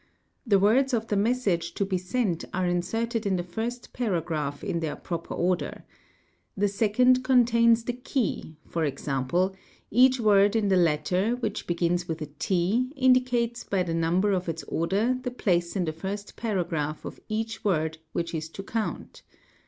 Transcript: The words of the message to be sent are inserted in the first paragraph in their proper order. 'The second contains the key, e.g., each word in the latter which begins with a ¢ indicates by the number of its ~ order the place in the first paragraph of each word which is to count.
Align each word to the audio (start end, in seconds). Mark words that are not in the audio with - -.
The 0.47 0.57
words 0.57 0.95
of 0.95 1.09
the 1.09 1.15
message 1.15 1.75
to 1.75 1.85
be 1.85 1.99
sent 1.99 2.43
are 2.55 2.65
inserted 2.65 3.23
in 3.27 3.35
the 3.35 3.43
first 3.43 3.93
paragraph 3.93 4.63
in 4.63 4.79
their 4.79 4.95
proper 4.95 5.35
order. 5.35 5.83
'The 6.57 6.67
second 6.69 7.23
contains 7.23 7.83
the 7.83 7.93
key, 7.93 8.55
e.g., 8.65 9.51
each 9.91 10.19
word 10.19 10.55
in 10.55 10.69
the 10.69 10.75
latter 10.77 11.35
which 11.35 11.67
begins 11.67 12.07
with 12.07 12.19
a 12.23 12.27
¢ 12.27 12.91
indicates 12.95 13.63
by 13.63 13.83
the 13.83 13.93
number 13.93 14.31
of 14.31 14.49
its 14.49 14.63
~ 14.63 14.63
order 14.69 15.19
the 15.21 15.29
place 15.29 15.75
in 15.75 15.85
the 15.85 15.93
first 15.93 16.35
paragraph 16.35 17.05
of 17.05 17.19
each 17.29 17.63
word 17.63 17.99
which 18.11 18.33
is 18.33 18.49
to 18.49 18.63
count. 18.63 19.21